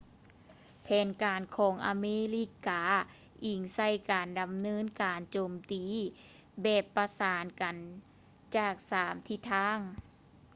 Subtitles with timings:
[0.83, 2.05] ແຜນການຂອງອາເມ
[2.35, 2.83] ລິກາ
[3.45, 5.85] ອິງໃສ່ການດຳເນີນການໂຈມຕີ
[6.63, 7.75] ແບບປະສານກັນ
[8.55, 9.77] ຈາກສາມທິດທາງ